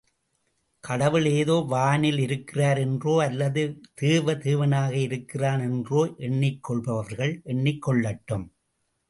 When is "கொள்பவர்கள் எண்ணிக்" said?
6.63-7.83